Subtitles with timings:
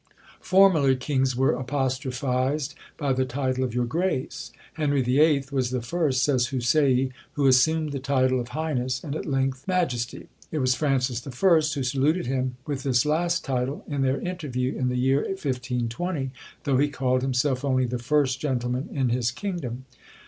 [0.41, 4.51] Formerly kings were apostrophised by the title of your grace.
[4.73, 5.45] Henry VIII.
[5.51, 10.27] was the first, says Houssaie, who assumed the title of highness; and at length majesty.
[10.51, 11.29] It was Francis I.
[11.29, 16.31] who saluted him with this last title, in their interview in the year 1520,
[16.63, 19.85] though he called himself only the first gentleman in his kingdom!